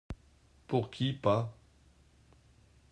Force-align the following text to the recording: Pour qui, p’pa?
Pour 0.67 0.89
qui, 0.89 1.13
p’pa? 1.13 1.53